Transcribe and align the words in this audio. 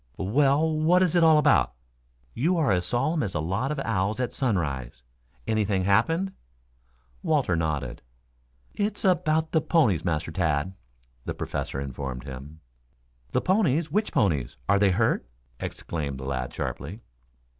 "Well, 0.17 0.67
what 0.79 1.03
is 1.03 1.15
it 1.15 1.23
all 1.23 1.37
about? 1.37 1.75
You 2.33 2.57
are 2.57 2.71
as 2.71 2.87
solemn 2.87 3.21
as 3.21 3.35
a 3.35 3.39
lot 3.39 3.71
of 3.71 3.79
owls 3.81 4.19
at 4.19 4.33
sunrise. 4.33 5.03
Anything 5.45 5.83
happened?" 5.83 6.31
Walter 7.21 7.55
nodded. 7.55 8.01
"It's 8.73 9.05
about 9.05 9.51
the 9.51 9.61
ponies, 9.61 10.03
Master 10.03 10.31
Tad," 10.31 10.73
the 11.25 11.35
Professor 11.35 11.79
informed 11.79 12.23
him. 12.23 12.61
"The 13.29 13.41
ponies? 13.41 13.91
Which 13.91 14.11
ponies? 14.11 14.57
Are 14.67 14.79
they 14.79 14.89
hurt?" 14.89 15.27
exclaimed 15.59 16.17
the 16.19 16.25
lad 16.25 16.51
sharply. 16.51 17.01